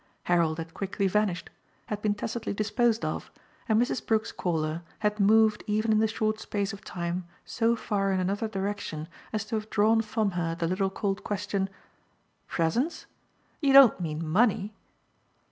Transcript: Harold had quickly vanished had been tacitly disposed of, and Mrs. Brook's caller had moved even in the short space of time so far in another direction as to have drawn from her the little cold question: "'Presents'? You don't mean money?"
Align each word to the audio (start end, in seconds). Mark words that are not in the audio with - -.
Harold 0.23 0.57
had 0.57 0.73
quickly 0.73 1.05
vanished 1.07 1.51
had 1.85 2.01
been 2.01 2.15
tacitly 2.15 2.53
disposed 2.55 3.05
of, 3.05 3.29
and 3.69 3.79
Mrs. 3.79 4.03
Brook's 4.03 4.31
caller 4.31 4.81
had 4.97 5.19
moved 5.19 5.63
even 5.67 5.91
in 5.91 5.99
the 5.99 6.07
short 6.07 6.39
space 6.39 6.73
of 6.73 6.83
time 6.83 7.27
so 7.45 7.75
far 7.75 8.11
in 8.11 8.19
another 8.19 8.47
direction 8.47 9.07
as 9.31 9.45
to 9.45 9.53
have 9.55 9.69
drawn 9.69 10.01
from 10.01 10.31
her 10.31 10.55
the 10.55 10.65
little 10.65 10.89
cold 10.89 11.23
question: 11.23 11.69
"'Presents'? 12.47 13.05
You 13.59 13.73
don't 13.73 13.99
mean 13.99 14.27
money?" 14.27 14.73